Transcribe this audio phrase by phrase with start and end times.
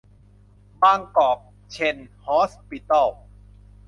[0.81, 1.37] บางกอก
[1.71, 3.09] เชน ฮอสปิทอล